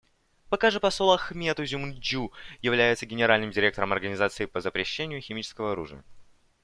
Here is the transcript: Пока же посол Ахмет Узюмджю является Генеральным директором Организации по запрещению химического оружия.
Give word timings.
Пока 0.49 0.71
же 0.71 0.79
посол 0.79 1.11
Ахмет 1.11 1.59
Узюмджю 1.59 2.31
является 2.63 3.05
Генеральным 3.05 3.51
директором 3.51 3.93
Организации 3.93 4.47
по 4.47 4.59
запрещению 4.59 5.21
химического 5.21 5.73
оружия. 5.73 6.03